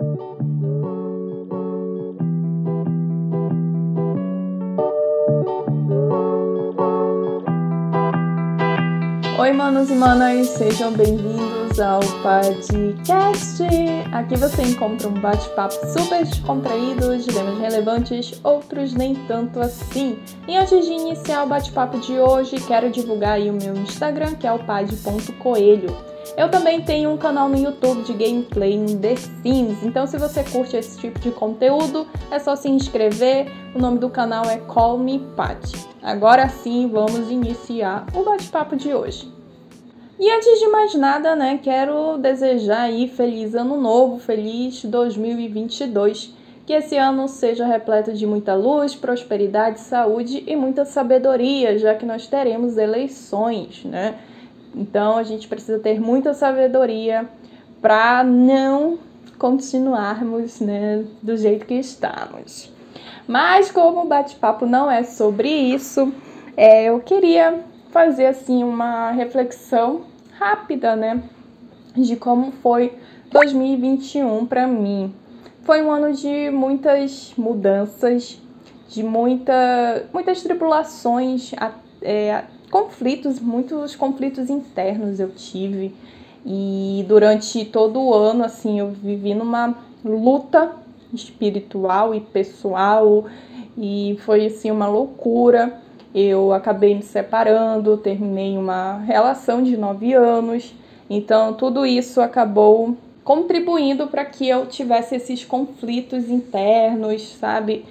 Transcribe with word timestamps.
Oi, 0.00 0.06
manos 9.52 9.90
e 9.90 9.94
manas, 9.94 10.46
sejam 10.48 10.90
bem-vindos 10.92 11.59
ao 11.78 12.00
podcast. 12.22 13.62
Aqui 14.12 14.36
você 14.36 14.62
encontra 14.62 15.08
um 15.08 15.20
bate-papo 15.20 15.74
super 15.86 16.24
descontraído 16.24 17.16
de 17.16 17.32
temas 17.32 17.58
relevantes, 17.58 18.40
outros 18.42 18.94
nem 18.94 19.14
tanto 19.26 19.60
assim. 19.60 20.18
E 20.48 20.56
antes 20.56 20.86
de 20.86 20.92
iniciar 20.92 21.44
o 21.44 21.48
bate-papo 21.48 21.98
de 22.00 22.18
hoje, 22.18 22.56
quero 22.66 22.90
divulgar 22.90 23.34
aí 23.34 23.50
o 23.50 23.54
meu 23.54 23.74
Instagram, 23.76 24.34
que 24.34 24.46
é 24.46 24.52
o 24.52 24.58
pad.coelho. 24.64 25.96
Eu 26.36 26.50
também 26.50 26.80
tenho 26.82 27.10
um 27.10 27.16
canal 27.16 27.48
no 27.48 27.56
YouTube 27.56 28.02
de 28.02 28.12
gameplay 28.12 28.74
em 28.74 28.98
The 28.98 29.16
Sims, 29.16 29.82
então 29.82 30.06
se 30.06 30.16
você 30.16 30.42
curte 30.44 30.76
esse 30.76 30.98
tipo 30.98 31.18
de 31.18 31.30
conteúdo, 31.30 32.06
é 32.30 32.38
só 32.38 32.56
se 32.56 32.68
inscrever. 32.68 33.50
O 33.74 33.78
nome 33.78 33.98
do 33.98 34.10
canal 34.10 34.44
é 34.44 34.58
Call 34.58 34.98
Me 34.98 35.18
Pat. 35.36 35.72
Agora 36.02 36.48
sim, 36.48 36.88
vamos 36.92 37.30
iniciar 37.30 38.06
o 38.14 38.24
bate-papo 38.24 38.76
de 38.76 38.92
hoje. 38.94 39.39
E 40.20 40.30
antes 40.30 40.60
de 40.60 40.68
mais 40.68 40.94
nada, 40.94 41.34
né, 41.34 41.58
quero 41.62 42.18
desejar 42.18 42.82
aí 42.82 43.08
feliz 43.08 43.54
ano 43.54 43.80
novo, 43.80 44.18
feliz 44.18 44.84
2022. 44.84 46.34
Que 46.66 46.74
esse 46.74 46.98
ano 46.98 47.26
seja 47.26 47.64
repleto 47.64 48.12
de 48.12 48.26
muita 48.26 48.54
luz, 48.54 48.94
prosperidade, 48.94 49.80
saúde 49.80 50.44
e 50.46 50.54
muita 50.54 50.84
sabedoria, 50.84 51.78
já 51.78 51.94
que 51.94 52.04
nós 52.04 52.26
teremos 52.26 52.76
eleições, 52.76 53.82
né? 53.82 54.18
Então 54.74 55.16
a 55.16 55.22
gente 55.22 55.48
precisa 55.48 55.78
ter 55.78 55.98
muita 55.98 56.34
sabedoria 56.34 57.26
para 57.80 58.22
não 58.22 58.98
continuarmos, 59.38 60.60
né, 60.60 61.02
do 61.22 61.34
jeito 61.34 61.64
que 61.64 61.76
estamos. 61.76 62.70
Mas 63.26 63.70
como 63.70 64.02
o 64.02 64.06
bate-papo 64.06 64.66
não 64.66 64.90
é 64.90 65.02
sobre 65.02 65.48
isso, 65.48 66.12
é, 66.58 66.84
eu 66.84 67.00
queria 67.00 67.64
fazer 67.90 68.26
assim 68.26 68.62
uma 68.62 69.12
reflexão 69.12 70.09
rápida, 70.40 70.96
né, 70.96 71.22
de 71.94 72.16
como 72.16 72.50
foi 72.50 72.94
2021 73.30 74.46
para 74.46 74.66
mim. 74.66 75.14
Foi 75.62 75.82
um 75.82 75.90
ano 75.92 76.14
de 76.14 76.50
muitas 76.50 77.34
mudanças, 77.36 78.40
de 78.88 79.02
muita, 79.02 80.08
muitas 80.12 80.42
tribulações, 80.42 81.52
é, 82.00 82.42
conflitos, 82.70 83.38
muitos 83.38 83.94
conflitos 83.94 84.48
internos 84.48 85.20
eu 85.20 85.30
tive. 85.30 85.94
E 86.46 87.04
durante 87.06 87.66
todo 87.66 88.00
o 88.00 88.14
ano, 88.14 88.42
assim, 88.42 88.80
eu 88.80 88.88
vivi 88.88 89.34
numa 89.34 89.76
luta 90.02 90.72
espiritual 91.12 92.14
e 92.14 92.20
pessoal 92.20 93.26
e 93.76 94.18
foi 94.24 94.46
assim 94.46 94.70
uma 94.70 94.88
loucura. 94.88 95.78
Eu 96.14 96.52
acabei 96.52 96.94
me 96.94 97.02
separando, 97.02 97.96
terminei 97.96 98.58
uma 98.58 98.98
relação 98.98 99.62
de 99.62 99.76
nove 99.76 100.12
anos, 100.12 100.74
então 101.08 101.54
tudo 101.54 101.86
isso 101.86 102.20
acabou 102.20 102.96
contribuindo 103.22 104.08
para 104.08 104.24
que 104.24 104.48
eu 104.48 104.66
tivesse 104.66 105.14
esses 105.14 105.44
conflitos 105.44 106.28
internos, 106.28 107.36
sabe? 107.36 107.84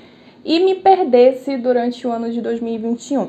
E 0.44 0.60
me 0.60 0.76
perdesse 0.76 1.56
durante 1.58 2.06
o 2.06 2.12
ano 2.12 2.30
de 2.30 2.42
2021. 2.42 3.28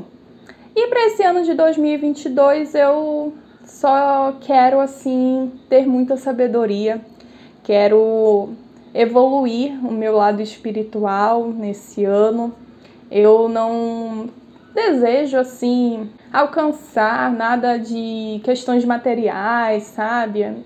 E 0.74 0.86
para 0.88 1.06
esse 1.06 1.22
ano 1.22 1.44
de 1.44 1.54
2022 1.54 2.75
eu 2.75 3.32
só 3.64 4.34
quero 4.41 4.80
assim 4.80 5.52
ter 5.69 5.86
muita 5.86 6.16
sabedoria, 6.16 7.00
quero 7.62 8.50
evoluir 8.92 9.72
o 9.86 9.92
meu 9.92 10.16
lado 10.16 10.42
espiritual 10.42 11.47
nesse 11.47 12.04
ano. 12.04 12.52
Eu 13.10 13.48
não 13.48 14.28
desejo 14.74 15.36
assim 15.36 16.10
alcançar 16.32 17.32
nada 17.32 17.78
de 17.78 18.41
questões 18.44 18.84
materiais, 18.84 19.84
sabe? 19.84 20.64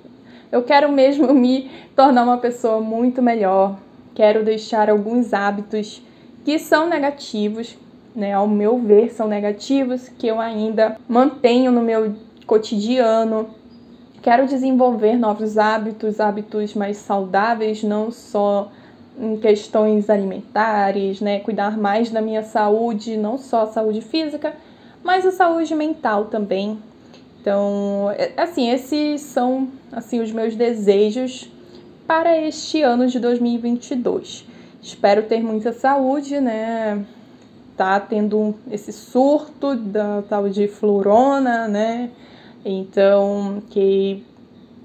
Eu 0.53 0.62
quero 0.62 0.91
mesmo 0.91 1.32
me 1.34 1.70
tornar 1.97 2.25
uma 2.25 2.38
pessoa 2.38 2.81
muito 2.81 3.22
melhor. 3.22 3.78
Quero 4.14 4.44
deixar 4.44 4.88
alguns 4.88 5.32
hábitos 5.32 6.03
que 6.44 6.59
são 6.59 6.88
negativos, 6.88 7.76
né, 8.14 8.32
ao 8.32 8.47
meu 8.47 8.78
ver, 8.78 9.10
são 9.10 9.26
negativos, 9.26 10.09
que 10.09 10.26
eu 10.26 10.41
ainda 10.41 10.97
mantenho 11.09 11.72
no 11.72 11.81
meu 11.81 12.14
cotidiano, 12.47 13.48
Quero 14.25 14.47
desenvolver 14.47 15.19
novos 15.19 15.59
hábitos, 15.59 16.19
hábitos 16.19 16.72
mais 16.72 16.97
saudáveis, 16.97 17.82
não 17.82 18.10
só 18.10 18.72
em 19.19 19.36
questões 19.36 20.10
alimentares, 20.10 21.20
né? 21.20 21.41
Cuidar 21.41 21.78
mais 21.78 22.10
da 22.10 22.20
minha 22.20 22.42
saúde, 22.42 23.16
não 23.16 23.38
só 23.38 23.62
a 23.62 23.66
saúde 23.66 24.00
física, 24.00 24.54
mas 25.02 25.25
a 25.25 25.30
saúde 25.30 25.75
mental 25.75 26.26
também. 26.26 26.78
Então, 27.41 28.10
é, 28.16 28.32
assim, 28.36 28.70
esses 28.70 29.20
são 29.20 29.69
assim 29.92 30.20
os 30.20 30.32
meus 30.32 30.56
desejos 30.56 31.48
para 32.06 32.41
este 32.41 32.82
ano 32.82 33.06
de 33.06 33.19
2022. 33.19 34.47
Espero 34.82 35.22
ter 35.22 35.42
muita 35.42 35.72
saúde, 35.72 36.41
né? 36.41 37.04
Tá 37.76 37.98
tendo 38.00 38.54
esse 38.70 38.92
surto 38.92 39.75
da 39.75 40.22
tal 40.28 40.48
de 40.48 40.69
florona, 40.69 41.69
né? 41.69 42.10
Então, 42.64 43.62
que. 43.70 44.22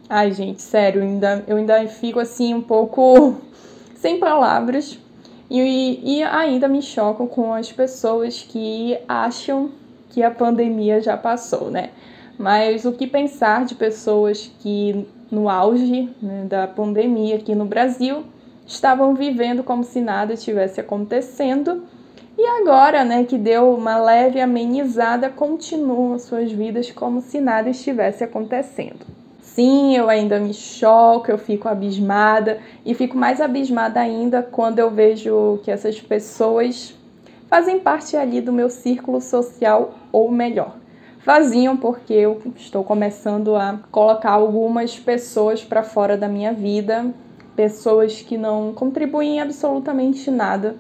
Ai, 0.10 0.32
gente, 0.32 0.62
sério, 0.62 1.04
ainda, 1.04 1.44
eu 1.48 1.58
ainda 1.58 1.86
fico 1.88 2.20
assim 2.20 2.54
um 2.54 2.62
pouco 2.62 3.36
sem 4.00 4.20
palavras. 4.20 5.00
E, 5.50 6.18
e 6.18 6.24
ainda 6.24 6.68
me 6.68 6.82
chocam 6.82 7.26
com 7.26 7.54
as 7.54 7.72
pessoas 7.72 8.46
que 8.48 8.98
acham 9.08 9.72
que 10.10 10.22
a 10.22 10.30
pandemia 10.30 11.02
já 11.02 11.18
passou, 11.18 11.72
né? 11.72 11.90
Mas 12.38 12.86
o 12.86 12.92
que 12.92 13.08
pensar 13.08 13.66
de 13.66 13.76
pessoas 13.76 14.52
que, 14.60 15.08
no 15.32 15.50
auge 15.50 16.10
né, 16.22 16.46
da 16.48 16.68
pandemia 16.68 17.36
aqui 17.36 17.54
no 17.56 17.66
Brasil, 17.66 18.24
estavam 18.66 19.16
vivendo 19.16 19.64
como 19.64 19.84
se 19.84 20.00
nada 20.00 20.34
estivesse 20.34 20.80
acontecendo 20.80 21.84
e 22.38 22.48
agora, 22.62 23.04
né, 23.04 23.26
que 23.26 23.38
deu 23.38 23.74
uma 23.74 23.98
leve 23.98 24.40
amenizada, 24.40 25.30
continuam 25.30 26.18
suas 26.18 26.50
vidas 26.50 26.90
como 26.90 27.20
se 27.20 27.42
nada 27.42 27.70
estivesse 27.70 28.24
acontecendo. 28.24 29.06
Sim, 29.54 29.96
eu 29.96 30.10
ainda 30.10 30.40
me 30.40 30.54
choco, 30.54 31.32
eu 31.32 31.38
fico 31.38 31.68
abismada 31.68 32.60
e 32.86 32.94
fico 32.94 33.18
mais 33.18 33.42
abismada 33.42 34.00
ainda 34.00 34.42
quando 34.42 34.80
eu 34.80 34.90
vejo 34.90 35.60
que 35.64 35.72
essas 35.72 36.00
pessoas 36.00 36.96
fazem 37.48 37.80
parte 37.80 38.16
ali 38.16 38.42
do 38.42 38.54
meu 38.54 38.70
círculo 38.70 39.20
social, 39.20 39.96
ou 40.12 40.32
melhor, 40.32 40.76
faziam 41.20 41.76
porque 41.76 42.14
eu 42.14 42.42
estou 42.56 42.84
começando 42.84 43.56
a 43.56 43.80
colocar 43.92 44.32
algumas 44.32 45.00
pessoas 45.00 45.64
para 45.64 45.84
fora 45.84 46.16
da 46.16 46.28
minha 46.28 46.54
vida, 46.54 47.12
pessoas 47.56 48.22
que 48.22 48.38
não 48.38 48.72
contribuem 48.74 49.42
absolutamente 49.42 50.30
nada 50.30 50.76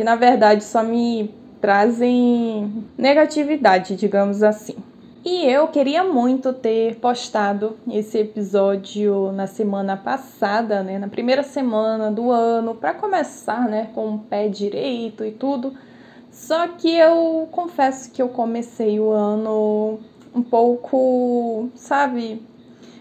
que 0.00 0.04
na 0.04 0.16
verdade 0.16 0.64
só 0.64 0.82
me 0.82 1.34
trazem 1.60 2.86
negatividade, 2.96 3.96
digamos 3.96 4.42
assim. 4.42 4.76
E 5.22 5.44
eu 5.44 5.68
queria 5.68 6.02
muito 6.02 6.50
ter 6.50 6.96
postado 6.96 7.76
esse 7.90 8.16
episódio 8.16 9.30
na 9.32 9.46
semana 9.46 9.94
passada, 9.94 10.82
né, 10.82 10.98
na 10.98 11.08
primeira 11.08 11.42
semana 11.42 12.10
do 12.10 12.30
ano, 12.30 12.74
para 12.74 12.94
começar, 12.94 13.68
né, 13.68 13.90
com 13.94 14.14
o 14.14 14.18
pé 14.18 14.48
direito 14.48 15.22
e 15.22 15.30
tudo. 15.30 15.74
Só 16.32 16.68
que 16.68 16.96
eu 16.96 17.46
confesso 17.52 18.10
que 18.10 18.22
eu 18.22 18.30
comecei 18.30 18.98
o 18.98 19.10
ano 19.10 20.00
um 20.34 20.42
pouco, 20.42 21.68
sabe, 21.74 22.42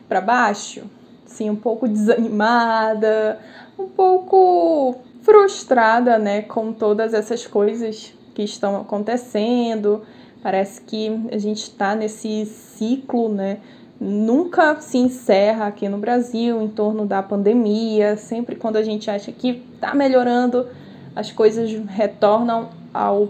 para 0.09 0.19
baixo, 0.19 0.84
assim, 1.25 1.50
um 1.50 1.56
pouco 1.56 1.88
desanimada, 1.88 3.40
um 3.78 3.88
pouco 3.88 4.97
frustrada, 5.22 6.20
né, 6.20 6.41
com 6.41 6.73
todas 6.73 7.14
essas 7.14 7.47
coisas 7.47 8.14
que 8.35 8.43
estão 8.43 8.76
acontecendo. 8.76 10.02
Parece 10.41 10.82
que 10.82 11.09
a 11.32 11.38
gente 11.38 11.64
está 11.64 11.96
nesse 11.96 12.46
ciclo, 12.46 13.30
né? 13.30 13.58
Nunca 14.00 14.80
se 14.80 14.97
encerra 14.97 15.68
aqui 15.68 15.90
no 15.90 15.97
Brasil 15.97 16.62
em 16.62 16.70
torno 16.70 17.06
da 17.06 17.22
pandemia. 17.22 18.16
Sempre 18.16 18.56
quando 18.56 18.78
a 18.78 18.84
gente 18.84 19.12
acha 19.12 19.32
que 19.32 19.62
está 19.74 19.94
melhorando, 19.94 20.68
as 21.16 21.32
coisas 21.32 21.70
retornam 21.88 22.70
ao 22.94 23.30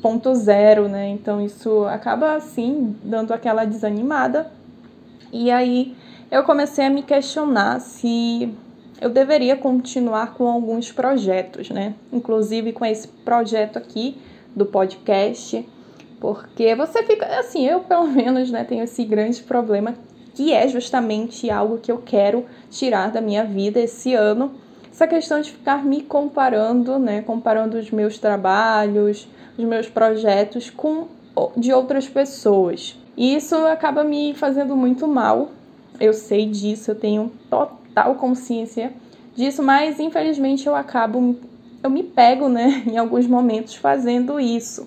ponto 0.00 0.34
zero, 0.34 0.88
né? 0.88 1.08
Então 1.08 1.44
isso 1.44 1.84
acaba 1.84 2.34
assim 2.34 2.96
dando 3.02 3.34
aquela 3.34 3.64
desanimada. 3.66 4.50
E 5.30 5.50
aí 5.50 5.94
eu 6.30 6.42
comecei 6.44 6.86
a 6.86 6.90
me 6.90 7.02
questionar 7.02 7.80
se 7.80 8.54
eu 9.00 9.10
deveria 9.10 9.56
continuar 9.56 10.32
com 10.34 10.48
alguns 10.48 10.90
projetos, 10.90 11.68
né? 11.68 11.94
Inclusive 12.10 12.72
com 12.72 12.84
esse 12.86 13.06
projeto 13.08 13.76
aqui 13.76 14.16
do 14.54 14.64
podcast, 14.64 15.66
porque 16.20 16.74
você 16.74 17.02
fica 17.02 17.26
assim, 17.38 17.66
eu 17.66 17.80
pelo 17.80 18.06
menos, 18.06 18.50
né, 18.50 18.64
tenho 18.64 18.84
esse 18.84 19.04
grande 19.04 19.42
problema 19.42 19.94
que 20.34 20.52
é 20.52 20.68
justamente 20.68 21.48
algo 21.50 21.78
que 21.78 21.90
eu 21.90 21.98
quero 21.98 22.44
tirar 22.70 23.10
da 23.10 23.22
minha 23.22 23.42
vida 23.42 23.80
esse 23.80 24.12
ano, 24.12 24.52
essa 24.92 25.06
questão 25.06 25.40
de 25.40 25.50
ficar 25.50 25.82
me 25.82 26.02
comparando, 26.02 26.98
né? 26.98 27.22
Comparando 27.22 27.78
os 27.78 27.90
meus 27.90 28.18
trabalhos, 28.18 29.26
os 29.56 29.64
meus 29.64 29.88
projetos 29.88 30.68
com 30.68 31.08
de 31.56 31.72
outras 31.72 32.06
pessoas. 32.06 32.98
E 33.16 33.34
isso 33.34 33.54
acaba 33.66 34.04
me 34.04 34.34
fazendo 34.34 34.76
muito 34.76 35.08
mal. 35.08 35.50
Eu 35.98 36.12
sei 36.12 36.46
disso, 36.46 36.90
eu 36.90 36.94
tenho 36.94 37.32
total 37.48 38.14
consciência 38.16 38.92
disso, 39.34 39.62
mas 39.62 39.98
infelizmente 39.98 40.66
eu 40.66 40.74
acabo 40.74 41.36
eu 41.82 41.90
me 41.90 42.02
pego, 42.02 42.48
né, 42.48 42.82
em 42.88 42.98
alguns 42.98 43.26
momentos 43.26 43.74
fazendo 43.74 44.38
isso. 44.38 44.86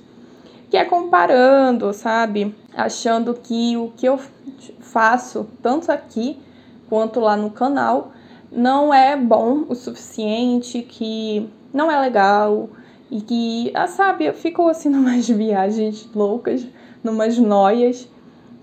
Que 0.70 0.78
é 0.78 0.86
comparando, 0.86 1.92
sabe? 1.94 2.56
Achando 2.76 3.34
que 3.34 3.76
o 3.76 3.92
que 3.96 4.06
eu 4.06 4.20
faço, 4.80 5.48
tanto 5.62 5.92
aqui 5.92 6.40
quanto 6.88 7.20
lá 7.20 7.36
no 7.36 7.50
canal, 7.50 8.12
não 8.52 8.94
é 8.94 9.16
bom 9.16 9.66
o 9.68 9.76
suficiente, 9.76 10.82
que 10.82 11.50
não 11.74 11.92
é 11.92 12.00
legal 12.00 12.70
e 13.12 13.22
que, 13.22 13.72
ah, 13.74 13.88
sabe, 13.88 14.26
eu 14.26 14.34
fico 14.34 14.68
assim 14.68 14.90
numas 14.90 15.28
viagens 15.28 16.08
loucas, 16.14 16.66
numas 17.04 17.38
noias 17.38 18.08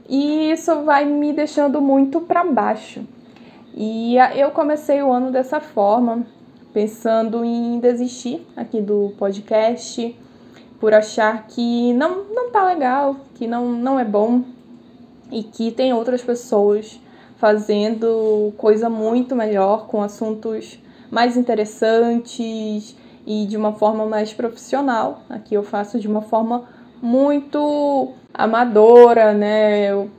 e 0.09 0.53
isso 0.53 0.83
vai 0.83 1.05
me 1.05 1.33
deixando 1.33 1.81
muito 1.81 2.21
para 2.21 2.45
baixo. 2.45 3.03
E 3.75 4.17
eu 4.37 4.51
comecei 4.53 5.03
o 5.03 5.13
ano 5.13 5.31
dessa 5.31 5.61
forma, 5.61 6.25
pensando 6.73 7.45
em 7.45 7.79
desistir 7.79 8.47
aqui 8.57 8.81
do 8.81 9.13
podcast, 9.19 10.17
por 10.79 10.93
achar 10.95 11.47
que 11.47 11.93
não, 11.95 12.25
não 12.25 12.51
tá 12.51 12.65
legal, 12.65 13.17
que 13.35 13.47
não, 13.47 13.73
não 13.73 13.99
é 13.99 14.05
bom 14.05 14.43
e 15.31 15.43
que 15.43 15.71
tem 15.71 15.93
outras 15.93 16.23
pessoas 16.23 17.01
fazendo 17.37 18.53
coisa 18.57 18.89
muito 18.89 19.35
melhor, 19.35 19.87
com 19.87 20.03
assuntos 20.03 20.79
mais 21.11 21.37
interessantes 21.37 22.97
e 23.27 23.47
de 23.47 23.57
uma 23.57 23.73
forma 23.73 24.07
mais 24.07 24.33
profissional. 24.33 25.23
Aqui 25.29 25.55
eu 25.55 25.63
faço 25.63 25.99
de 25.99 26.09
uma 26.09 26.23
forma 26.23 26.65
muito 27.03 28.13
amadora, 28.33 29.33
né? 29.33 29.91
Eu 29.91 30.11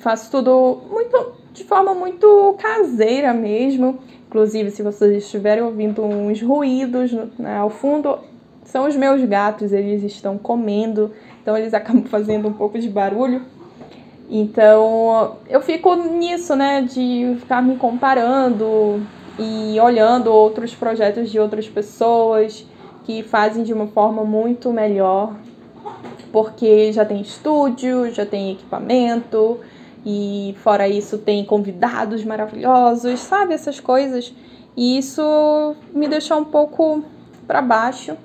faço 0.00 0.30
tudo 0.30 0.80
muito 0.90 1.32
de 1.52 1.64
forma 1.64 1.94
muito 1.94 2.56
caseira 2.58 3.32
mesmo. 3.32 3.98
Inclusive, 4.28 4.70
se 4.70 4.82
vocês 4.82 5.24
estiverem 5.24 5.62
ouvindo 5.62 6.02
uns 6.02 6.42
ruídos 6.42 7.12
né, 7.38 7.56
ao 7.56 7.70
fundo, 7.70 8.18
são 8.66 8.86
os 8.86 8.96
meus 8.96 9.22
gatos, 9.24 9.72
eles 9.72 10.02
estão 10.02 10.36
comendo, 10.36 11.12
então 11.40 11.56
eles 11.56 11.72
acabam 11.72 12.04
fazendo 12.10 12.48
um 12.48 12.52
pouco 12.52 12.78
de 12.78 12.88
barulho. 12.88 13.42
Então, 14.28 15.36
eu 15.48 15.62
fico 15.62 15.94
nisso, 15.94 16.56
né, 16.56 16.82
de 16.82 17.36
ficar 17.38 17.62
me 17.62 17.76
comparando 17.76 19.00
e 19.38 19.78
olhando 19.80 20.32
outros 20.32 20.74
projetos 20.74 21.30
de 21.30 21.38
outras 21.38 21.68
pessoas 21.68 22.66
que 23.04 23.22
fazem 23.22 23.62
de 23.62 23.72
uma 23.72 23.86
forma 23.86 24.24
muito 24.24 24.72
melhor, 24.72 25.36
porque 26.32 26.92
já 26.92 27.04
tem 27.04 27.20
estúdio, 27.20 28.12
já 28.12 28.26
tem 28.26 28.50
equipamento 28.50 29.60
e 30.04 30.56
fora 30.58 30.88
isso 30.88 31.18
tem 31.18 31.44
convidados 31.44 32.24
maravilhosos, 32.24 33.20
sabe 33.20 33.54
essas 33.54 33.78
coisas. 33.78 34.34
E 34.76 34.98
isso 34.98 35.76
me 35.94 36.08
deixou 36.08 36.38
um 36.38 36.44
pouco 36.44 37.04
para 37.46 37.62
baixo 37.62 38.16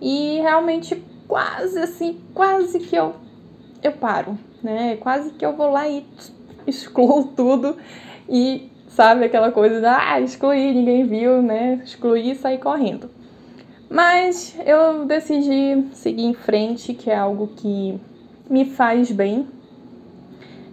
e 0.00 0.40
realmente 0.40 1.02
quase 1.26 1.78
assim, 1.78 2.20
quase 2.34 2.78
que 2.80 2.96
eu 2.96 3.14
eu 3.82 3.92
paro, 3.92 4.36
né? 4.62 4.96
Quase 4.96 5.30
que 5.30 5.44
eu 5.44 5.56
vou 5.56 5.70
lá 5.70 5.88
e 5.88 6.04
excluo 6.66 7.24
tudo 7.36 7.76
e 8.28 8.70
sabe 8.88 9.24
aquela 9.24 9.52
coisa 9.52 9.80
da 9.80 10.12
ah, 10.12 10.20
excluir, 10.20 10.74
ninguém 10.74 11.04
viu, 11.04 11.40
né? 11.42 11.80
Excluir 11.84 12.32
e 12.32 12.34
sair 12.34 12.58
correndo. 12.58 13.08
Mas 13.88 14.54
eu 14.66 15.06
decidi 15.06 15.86
seguir 15.92 16.24
em 16.24 16.34
frente, 16.34 16.92
que 16.92 17.10
é 17.10 17.16
algo 17.16 17.48
que 17.56 17.98
me 18.50 18.66
faz 18.66 19.10
bem, 19.10 19.46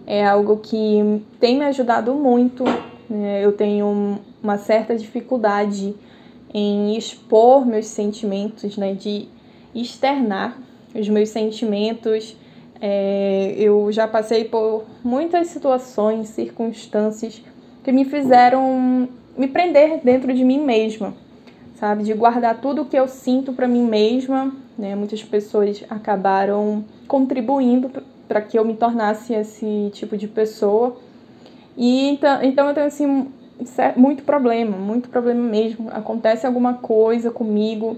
é 0.05 0.25
algo 0.25 0.57
que 0.57 1.21
tem 1.39 1.57
me 1.57 1.65
ajudado 1.65 2.13
muito. 2.13 2.63
Né? 3.09 3.45
Eu 3.45 3.53
tenho 3.53 4.19
uma 4.43 4.57
certa 4.57 4.95
dificuldade 4.97 5.95
em 6.53 6.95
expor 6.97 7.65
meus 7.65 7.87
sentimentos, 7.87 8.77
né? 8.77 8.93
de 8.93 9.27
externar 9.73 10.57
os 10.93 11.09
meus 11.09 11.29
sentimentos 11.29 12.37
é, 12.81 13.55
eu 13.57 13.91
já 13.91 14.07
passei 14.07 14.45
por 14.45 14.83
muitas 15.03 15.47
situações, 15.47 16.29
circunstâncias 16.29 17.41
que 17.83 17.91
me 17.91 18.05
fizeram 18.05 19.07
me 19.37 19.47
prender 19.47 20.01
dentro 20.03 20.33
de 20.33 20.43
mim 20.43 20.59
mesma, 20.59 21.13
sabe? 21.75 22.03
De 22.03 22.13
guardar 22.13 22.59
tudo 22.61 22.81
o 22.81 22.85
que 22.85 22.97
eu 22.97 23.07
sinto 23.07 23.53
para 23.53 23.67
mim 23.67 23.83
mesma. 23.83 24.53
Né? 24.77 24.95
Muitas 24.95 25.23
pessoas 25.23 25.83
acabaram 25.89 26.83
contribuindo 27.07 27.91
para 28.27 28.41
que 28.41 28.57
eu 28.57 28.65
me 28.65 28.75
tornasse 28.75 29.33
esse 29.33 29.89
tipo 29.93 30.17
de 30.17 30.27
pessoa. 30.27 30.97
E 31.77 32.09
então, 32.09 32.43
então 32.43 32.67
eu 32.67 32.73
tenho 32.73 32.87
assim 32.87 33.27
muito 33.95 34.23
problema, 34.23 34.77
muito 34.77 35.09
problema 35.09 35.41
mesmo. 35.41 35.89
Acontece 35.91 36.45
alguma 36.45 36.75
coisa 36.75 37.31
comigo, 37.31 37.97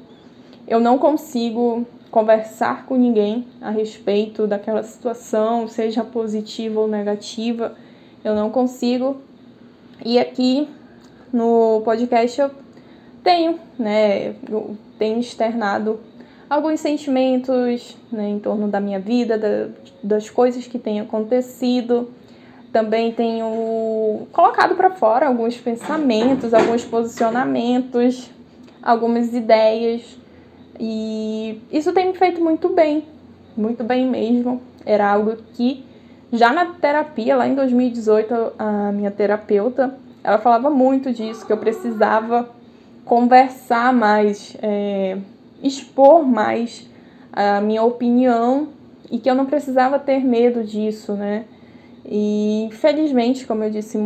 eu 0.68 0.80
não 0.80 0.98
consigo 0.98 1.86
conversar 2.12 2.86
com 2.86 2.96
ninguém 2.96 3.48
a 3.62 3.70
respeito 3.70 4.48
daquela 4.48 4.84
situação, 4.84 5.68
seja 5.68 6.04
positiva 6.04 6.80
ou 6.80 6.88
negativa, 6.88 7.76
eu 8.24 8.36
não 8.36 8.50
consigo. 8.50 9.18
E 10.06 10.20
aqui 10.20 10.68
no 11.32 11.82
podcast 11.84 12.40
eu 12.40 12.52
tenho, 13.24 13.60
né, 13.78 14.36
eu 14.50 14.78
tenho 14.98 15.20
externado 15.20 16.00
alguns 16.50 16.80
sentimentos 16.80 17.98
né, 18.12 18.30
em 18.30 18.40
torno 18.40 18.68
da 18.68 18.80
minha 18.80 19.00
vida, 19.00 19.38
da, 19.38 19.70
das 20.02 20.30
coisas 20.30 20.66
que 20.66 20.80
têm 20.80 21.00
acontecido. 21.00 22.10
Também 22.78 23.12
tenho 23.12 24.28
colocado 24.32 24.76
para 24.76 24.92
fora 24.92 25.26
alguns 25.26 25.58
pensamentos, 25.58 26.54
alguns 26.54 26.86
posicionamentos, 26.86 28.30
algumas 28.84 29.34
ideias 29.34 30.16
e 30.80 31.60
isso 31.72 31.92
tem 31.92 32.10
me 32.10 32.14
feito 32.14 32.40
muito 32.40 32.70
bem, 32.70 33.04
muito 33.58 33.84
bem 33.84 34.06
mesmo. 34.06 34.62
Era 34.86 35.12
algo 35.12 35.38
que 35.56 35.84
já 36.32 36.54
na 36.54 36.66
terapia, 36.66 37.36
lá 37.36 37.48
em 37.48 37.56
2018, 37.56 38.54
a 38.60 38.92
minha 38.92 39.10
terapeuta, 39.10 39.98
ela 40.24 40.38
falava 40.38 40.70
muito 40.70 41.12
disso, 41.12 41.48
que 41.48 41.52
eu 41.52 41.58
precisava 41.58 42.48
conversar 43.04 43.92
mais, 43.92 44.56
é, 44.62 45.18
expor 45.64 46.24
mais 46.24 46.88
a 47.34 47.60
minha 47.60 47.82
opinião 47.82 48.68
e 49.10 49.18
que 49.18 49.28
eu 49.28 49.34
não 49.34 49.48
precisava 49.48 49.98
ter 49.98 50.24
medo 50.24 50.64
disso, 50.64 51.14
né? 51.14 51.46
E 52.08 52.64
infelizmente, 52.64 53.46
como 53.46 53.64
eu 53.64 53.70
disse, 53.70 54.00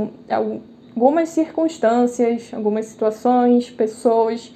algumas 0.96 1.30
circunstâncias, 1.30 2.52
algumas 2.54 2.88
situações, 2.88 3.70
pessoas 3.70 4.54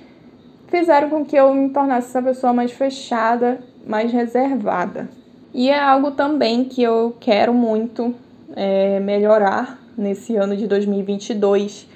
fizeram 0.67 1.09
com 1.09 1.23
que 1.23 1.35
eu 1.35 1.53
me 1.53 1.69
tornasse 1.69 2.07
essa 2.09 2.21
pessoa 2.21 2.51
mais 2.51 2.71
fechada, 2.71 3.59
mais 3.85 4.11
reservada. 4.11 5.07
E 5.53 5.69
é 5.69 5.79
algo 5.79 6.11
também 6.11 6.65
que 6.65 6.81
eu 6.81 7.15
quero 7.19 7.53
muito 7.53 8.13
é, 8.55 8.99
melhorar 8.99 9.79
nesse 9.97 10.35
ano 10.35 10.57
de 10.57 10.67
2022. 10.67 11.87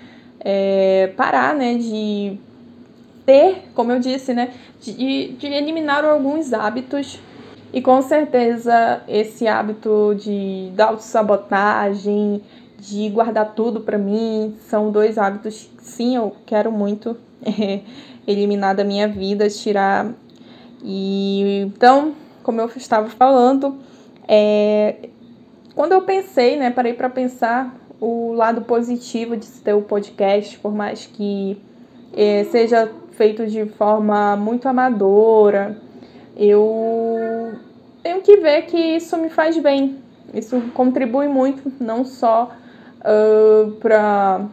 É, 0.41 1.11
parar, 1.17 1.53
né, 1.53 1.75
de 1.75 2.37
ter, 3.25 3.69
como 3.75 3.91
eu 3.91 3.99
disse, 3.99 4.33
né, 4.33 4.53
de, 4.79 5.33
de 5.33 5.47
eliminar 5.47 6.05
alguns 6.05 6.53
hábitos 6.53 7.19
e 7.71 7.81
com 7.81 8.01
certeza 8.01 9.01
esse 9.07 9.47
hábito 9.47 10.15
de 10.17 10.71
da 10.75 10.87
autossabotagem, 10.87 12.41
de 12.79 13.09
guardar 13.09 13.53
tudo 13.53 13.81
para 13.81 13.97
mim, 13.97 14.55
são 14.67 14.91
dois 14.91 15.17
hábitos 15.17 15.69
que 15.77 15.85
sim, 15.85 16.15
eu 16.15 16.35
quero 16.45 16.71
muito 16.71 17.15
é, 17.45 17.81
eliminar 18.27 18.75
da 18.75 18.83
minha 18.83 19.07
vida, 19.07 19.49
tirar. 19.49 20.11
E 20.83 21.63
então, 21.67 22.13
como 22.41 22.61
eu 22.61 22.71
estava 22.75 23.09
falando, 23.09 23.77
é, 24.27 25.09
quando 25.75 25.91
eu 25.91 26.01
pensei, 26.01 26.57
né, 26.57 26.71
parei 26.71 26.93
para 26.93 27.09
pensar 27.09 27.75
o 27.99 28.33
lado 28.33 28.61
positivo 28.61 29.35
de 29.35 29.47
ter 29.47 29.73
o 29.73 29.81
podcast, 29.81 30.57
por 30.59 30.73
mais 30.73 31.05
que 31.05 31.61
é, 32.15 32.45
seja 32.45 32.89
feito 33.11 33.45
de 33.45 33.65
forma 33.65 34.35
muito 34.37 34.67
amadora, 34.67 35.77
eu 36.39 37.53
tenho 38.01 38.21
que 38.21 38.37
ver 38.37 38.63
que 38.63 38.77
isso 38.77 39.17
me 39.17 39.29
faz 39.29 39.57
bem. 39.57 39.97
Isso 40.33 40.61
contribui 40.73 41.27
muito, 41.27 41.71
não 41.79 42.05
só 42.05 42.51
uh, 43.01 43.71
para 43.73 44.45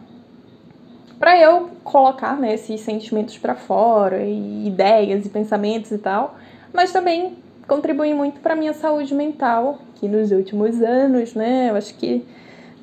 para 1.19 1.39
eu 1.39 1.71
colocar 1.83 2.37
né, 2.37 2.53
esses 2.53 2.81
sentimentos 2.81 3.39
para 3.39 3.55
fora, 3.55 4.23
e 4.23 4.67
ideias 4.67 5.25
e 5.25 5.29
pensamentos 5.29 5.89
e 5.91 5.97
tal, 5.97 6.37
mas 6.71 6.91
também 6.91 7.37
contribui 7.67 8.13
muito 8.13 8.39
para 8.39 8.55
minha 8.55 8.73
saúde 8.73 9.15
mental, 9.15 9.79
que 9.95 10.07
nos 10.07 10.31
últimos 10.31 10.79
anos, 10.79 11.33
né, 11.33 11.71
eu 11.71 11.75
acho 11.75 11.95
que, 11.95 12.23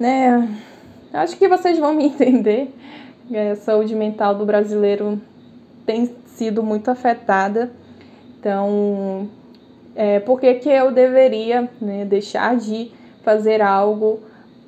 né, 0.00 0.48
acho 1.12 1.36
que 1.36 1.46
vocês 1.46 1.78
vão 1.78 1.94
me 1.94 2.06
entender, 2.06 2.74
É, 3.32 3.52
a 3.52 3.56
saúde 3.56 3.94
mental 3.94 4.34
do 4.34 4.44
brasileiro 4.44 5.18
tem 5.86 6.14
sido 6.26 6.62
muito 6.62 6.90
afetada. 6.90 7.70
Então, 8.44 9.26
é, 9.96 10.20
por 10.20 10.38
que, 10.38 10.52
que 10.56 10.68
eu 10.68 10.92
deveria 10.92 11.66
né, 11.80 12.04
deixar 12.04 12.54
de 12.58 12.90
fazer 13.22 13.62
algo 13.62 14.20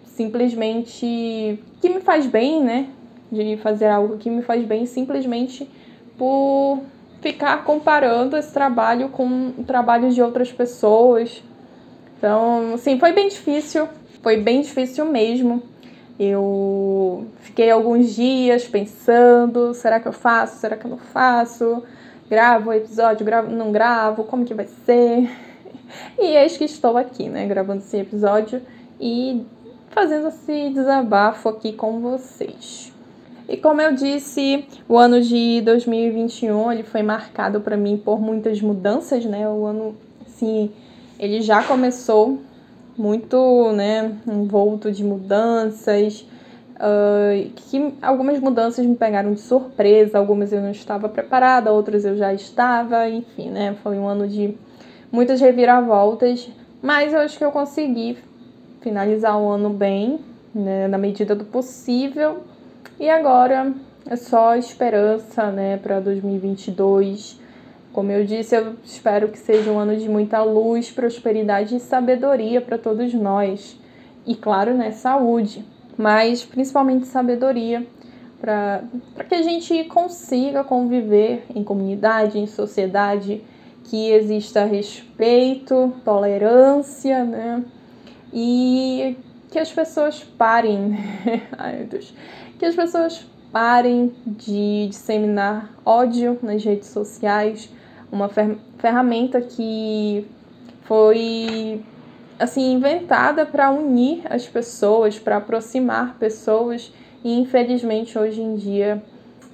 simplesmente 0.07 1.61
que 1.79 1.91
me 1.91 2.01
faz 2.01 2.27
bem, 2.27 2.65
né? 2.65 2.89
De 3.31 3.59
fazer 3.59 3.89
algo 3.89 4.17
que 4.17 4.31
me 4.31 4.41
faz 4.41 4.65
bem 4.65 4.87
simplesmente 4.87 5.69
por 6.17 6.81
ficar 7.21 7.65
comparando 7.65 8.35
esse 8.39 8.51
trabalho 8.51 9.11
com 9.11 9.53
o 9.59 9.63
trabalho 9.63 10.11
de 10.11 10.23
outras 10.23 10.51
pessoas. 10.51 11.43
Então, 12.17 12.79
sim, 12.79 12.99
foi 12.99 13.13
bem 13.13 13.29
difícil, 13.29 13.87
foi 14.23 14.39
bem 14.39 14.63
difícil 14.63 15.05
mesmo. 15.05 15.63
Eu 16.19 17.27
fiquei 17.41 17.71
alguns 17.71 18.15
dias 18.15 18.67
pensando, 18.67 19.75
será 19.75 20.01
que 20.01 20.09
eu 20.09 20.15
faço, 20.15 20.61
será 20.61 20.79
que 20.79 20.87
eu 20.87 20.91
não 20.93 20.97
faço? 20.97 21.83
Gravo 22.29 22.71
o 22.71 22.73
episódio, 22.73 23.25
gravo, 23.25 23.51
não 23.51 23.71
gravo, 23.71 24.25
como 24.25 24.45
que 24.45 24.55
vai 24.55 24.67
ser? 24.85 25.31
E 26.19 26.37
eis 26.37 26.57
que 26.57 26.65
estou 26.65 26.97
aqui, 26.97 27.29
né, 27.29 27.47
gravando 27.47 27.79
esse 27.79 27.97
episódio 27.97 28.61
e 29.01 29.47
fazendo 29.91 30.29
esse 30.29 30.71
desabafo 30.71 31.49
aqui 31.49 31.73
com 31.73 32.01
vocês. 32.01 32.93
E 33.49 33.57
como 33.57 33.81
eu 33.81 33.95
disse, 33.95 34.67
o 34.89 34.99
ano 34.99 35.23
de 35.23 35.61
2021 35.61 36.73
ele 36.73 36.83
foi 36.83 37.03
marcado 37.03 37.61
para 37.61 37.77
mim 37.77 37.97
por 37.97 38.21
muitas 38.21 38.61
mudanças, 38.61 39.25
né? 39.25 39.49
O 39.49 39.65
ano, 39.65 39.95
assim, 40.27 40.73
ele 41.19 41.41
já 41.41 41.63
começou 41.63 42.41
muito, 42.99 43.73
né, 43.73 44.17
envolto 44.27 44.91
de 44.91 45.05
mudanças, 45.05 46.27
uh, 46.77 47.51
que 47.55 47.95
algumas 48.03 48.39
mudanças 48.39 48.85
me 48.85 48.95
pegaram 48.95 49.33
de 49.33 49.41
surpresa, 49.41 50.19
algumas 50.19 50.53
eu 50.53 50.61
não 50.61 50.71
estava 50.71 51.09
preparada, 51.09 51.73
outras 51.73 52.05
eu 52.05 52.17
já 52.17 52.33
estava, 52.33 53.09
enfim, 53.09 53.51
né? 53.51 53.77
Foi 53.83 53.99
um 53.99 54.07
ano 54.07 54.29
de 54.29 54.55
muitas 55.11 55.41
reviravoltas, 55.41 56.49
mas 56.83 57.13
eu 57.13 57.21
acho 57.21 57.39
que 57.39 57.45
eu 57.45 57.51
consegui 57.51 58.19
finalizar 58.81 59.39
o 59.39 59.49
ano 59.49 59.71
bem, 59.71 60.21
né, 60.55 60.87
na 60.89 60.99
medida 60.99 61.35
do 61.35 61.45
possível. 61.45 62.43
E 62.99 63.11
agora 63.11 63.73
é 64.09 64.17
só 64.17 64.55
esperança, 64.57 65.51
né, 65.51 65.77
para 65.77 66.01
2022. 66.01 67.41
Como 67.93 68.13
eu 68.13 68.25
disse, 68.25 68.55
eu 68.55 68.75
espero 68.85 69.29
que 69.29 69.39
seja 69.39 69.71
um 69.71 69.79
ano 69.79 69.97
de 69.97 70.09
muita 70.09 70.43
luz, 70.43 70.91
prosperidade 70.91 71.77
e 71.77 71.81
sabedoria 71.81 72.61
para 72.61 72.79
todos 72.79 73.13
nós. 73.15 73.79
E 74.27 74.35
claro, 74.35 74.75
né, 74.75 74.91
saúde, 74.91 75.65
mas 75.97 76.45
principalmente 76.45 77.07
sabedoria 77.07 77.87
para 78.41 78.83
que 79.29 79.35
a 79.35 79.43
gente 79.43 79.85
consiga 79.85 80.63
conviver 80.63 81.45
em 81.55 81.65
comunidade, 81.65 82.39
em 82.39 82.47
sociedade, 82.47 83.43
que 83.85 84.11
exista 84.11 84.65
respeito, 84.65 85.95
tolerância, 86.05 87.25
né? 87.25 87.65
E 88.33 89.17
que 89.51 89.59
as 89.59 89.73
pessoas 89.73 90.23
parem, 90.23 90.97
ai 91.57 91.79
meu 91.79 91.87
Deus, 91.87 92.13
que 92.59 92.65
as 92.65 92.75
pessoas 92.75 93.27
parem 93.53 94.13
de 94.27 94.89
disseminar 94.89 95.73
ódio 95.85 96.39
nas 96.43 96.63
redes 96.63 96.89
sociais, 96.89 97.71
uma 98.11 98.29
fer 98.29 98.59
ferramenta 98.79 99.41
que 99.41 100.27
foi 100.83 101.83
assim 102.39 102.73
inventada 102.73 103.47
para 103.47 103.71
unir 103.71 104.23
as 104.29 104.47
pessoas, 104.47 105.19
para 105.19 105.39
aproximar 105.39 106.17
pessoas 106.19 106.93
e 107.25 107.39
infelizmente 107.39 108.19
hoje 108.19 108.41
em 108.41 108.57
dia 108.57 109.03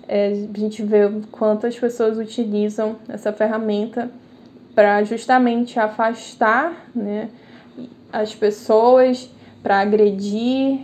é, 0.08 0.28
a 0.28 0.58
gente 0.58 0.82
vê 0.82 1.10
quantas 1.30 1.78
pessoas 1.78 2.18
utilizam 2.18 2.96
essa 3.08 3.32
ferramenta 3.32 4.10
para 4.74 5.02
justamente 5.04 5.78
afastar 5.78 6.86
né, 6.94 7.28
as 8.12 8.34
pessoas, 8.34 9.30
para 9.62 9.80
agredir. 9.80 10.80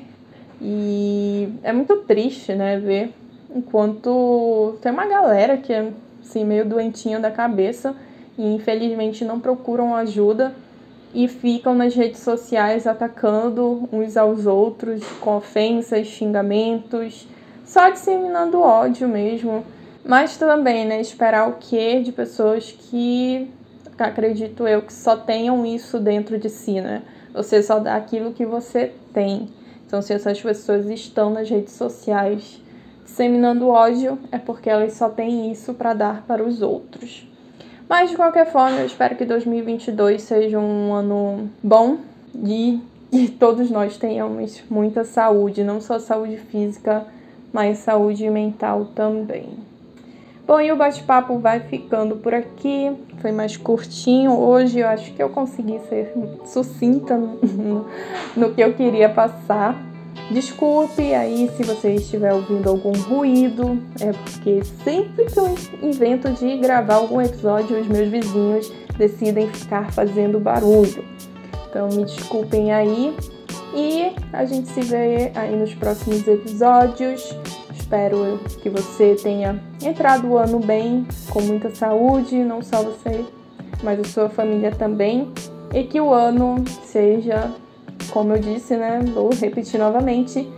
E 0.60 1.48
é 1.62 1.72
muito 1.72 1.96
triste 1.98 2.54
né, 2.54 2.78
ver 2.78 3.12
enquanto 3.54 4.76
tem 4.82 4.92
uma 4.92 5.06
galera 5.06 5.56
que 5.56 5.72
é 5.72 5.90
assim, 6.22 6.44
meio 6.44 6.64
doentinha 6.64 7.18
da 7.18 7.30
cabeça 7.30 7.94
e 8.36 8.54
infelizmente 8.54 9.24
não 9.24 9.40
procuram 9.40 9.94
ajuda 9.94 10.54
e 11.14 11.26
ficam 11.26 11.74
nas 11.74 11.94
redes 11.94 12.20
sociais 12.20 12.86
atacando 12.86 13.88
uns 13.92 14.16
aos 14.16 14.46
outros 14.46 15.02
com 15.20 15.36
ofensas, 15.36 16.06
xingamentos, 16.06 17.26
só 17.64 17.90
disseminando 17.90 18.60
ódio 18.60 19.08
mesmo. 19.08 19.64
Mas 20.04 20.36
também, 20.36 20.86
né, 20.86 21.00
esperar 21.00 21.48
o 21.48 21.56
quê 21.58 22.00
de 22.00 22.12
pessoas 22.12 22.72
que 22.72 23.50
acredito 23.98 24.66
eu, 24.66 24.82
que 24.82 24.92
só 24.92 25.16
tenham 25.16 25.66
isso 25.66 25.98
dentro 25.98 26.38
de 26.38 26.48
si, 26.48 26.80
né? 26.80 27.02
Você 27.34 27.62
só 27.62 27.78
dá 27.78 27.96
aquilo 27.96 28.32
que 28.32 28.46
você 28.46 28.92
tem. 29.12 29.48
Então, 29.86 30.00
se 30.00 30.12
essas 30.12 30.40
pessoas 30.40 30.86
estão 30.86 31.30
nas 31.30 31.48
redes 31.48 31.74
sociais 31.74 32.62
disseminando 33.04 33.68
ódio, 33.68 34.18
é 34.30 34.38
porque 34.38 34.70
elas 34.70 34.92
só 34.92 35.08
têm 35.08 35.50
isso 35.50 35.74
para 35.74 35.94
dar 35.94 36.24
para 36.26 36.42
os 36.42 36.62
outros. 36.62 37.27
Mas, 37.88 38.10
de 38.10 38.16
qualquer 38.16 38.50
forma, 38.52 38.78
eu 38.78 38.86
espero 38.86 39.16
que 39.16 39.24
2022 39.24 40.22
seja 40.22 40.58
um 40.58 40.92
ano 40.92 41.48
bom 41.62 41.98
e 42.34 42.80
que 43.10 43.28
todos 43.28 43.70
nós 43.70 43.96
tenhamos 43.96 44.62
muita 44.68 45.04
saúde, 45.04 45.64
não 45.64 45.80
só 45.80 45.98
saúde 45.98 46.36
física, 46.36 47.06
mas 47.52 47.78
saúde 47.78 48.28
mental 48.28 48.86
também. 48.94 49.48
Bom, 50.46 50.60
e 50.60 50.72
o 50.72 50.76
bate-papo 50.76 51.38
vai 51.38 51.60
ficando 51.60 52.16
por 52.16 52.32
aqui. 52.32 52.90
Foi 53.20 53.30
mais 53.32 53.56
curtinho 53.56 54.32
hoje. 54.32 54.78
Eu 54.78 54.88
acho 54.88 55.12
que 55.12 55.22
eu 55.22 55.28
consegui 55.28 55.78
ser 55.90 56.12
sucinta 56.46 57.16
no, 57.16 58.54
que 58.54 58.62
eu 58.62 58.72
queria 58.72 59.10
passar. 59.10 59.76
Desculpe 60.30 61.14
aí 61.14 61.50
se 61.56 61.62
você 61.62 61.94
estiver 61.94 62.34
ouvindo 62.34 62.68
algum 62.68 62.92
ruído, 62.92 63.80
é 64.00 64.12
porque 64.12 64.62
sempre 64.84 65.24
que 65.24 65.38
eu 65.38 65.54
invento 65.82 66.30
de 66.32 66.58
gravar 66.58 66.96
algum 66.96 67.20
episódio, 67.20 67.80
os 67.80 67.86
meus 67.86 68.08
vizinhos 68.08 68.70
decidem 68.98 69.48
ficar 69.48 69.90
fazendo 69.92 70.38
barulho. 70.38 71.04
Então 71.70 71.88
me 71.88 72.04
desculpem 72.04 72.72
aí 72.72 73.16
e 73.74 74.12
a 74.32 74.44
gente 74.44 74.68
se 74.68 74.80
vê 74.82 75.30
aí 75.34 75.56
nos 75.56 75.74
próximos 75.74 76.26
episódios. 76.26 77.34
Espero 77.78 78.38
que 78.60 78.68
você 78.68 79.14
tenha 79.14 79.62
entrado 79.82 80.28
o 80.28 80.36
ano 80.36 80.58
bem, 80.58 81.06
com 81.30 81.40
muita 81.40 81.70
saúde, 81.74 82.36
não 82.36 82.60
só 82.60 82.82
você, 82.82 83.24
mas 83.82 83.98
a 83.98 84.04
sua 84.04 84.28
família 84.28 84.70
também. 84.72 85.32
E 85.72 85.84
que 85.84 86.00
o 86.00 86.12
ano 86.12 86.62
seja, 86.84 87.50
como 88.10 88.32
eu 88.32 88.38
disse, 88.38 88.76
né? 88.76 89.00
Vou 89.14 89.30
repetir 89.30 89.78
novamente, 89.78 90.48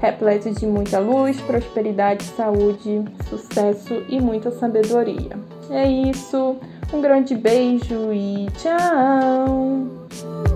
repleto 0.00 0.50
de 0.50 0.66
muita 0.66 0.98
luz, 0.98 1.40
prosperidade, 1.40 2.24
saúde, 2.24 3.04
sucesso 3.28 4.02
e 4.08 4.20
muita 4.20 4.50
sabedoria. 4.50 5.38
É 5.70 5.86
isso. 5.88 6.56
Um 6.92 7.00
grande 7.00 7.36
beijo 7.36 8.12
e 8.12 8.48
tchau! 8.58 10.49